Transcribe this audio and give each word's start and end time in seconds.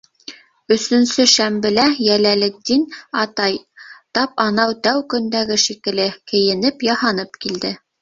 Өсөнсө 0.75 1.25
шәмбелә 1.33 1.83
Йәләлетдин 2.05 2.87
атай, 3.25 3.61
тап 4.21 4.43
анау 4.49 4.77
тәү 4.91 5.07
көндәге 5.15 5.63
шикелле, 5.69 6.11
кейенеп-яһанып 6.35 7.43
килде. 7.47 7.77